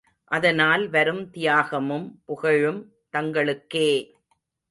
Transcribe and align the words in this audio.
அதனால் 0.31 0.89
வரும் 0.89 1.29
தியாகமும் 1.29 2.07
புகழும் 2.25 2.81
தங்களுக்கே! 3.13 3.89